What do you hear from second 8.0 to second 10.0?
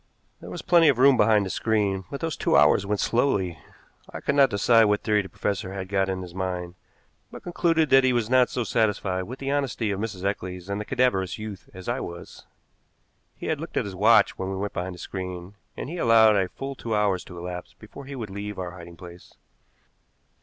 he was not so satisfied with the honesty of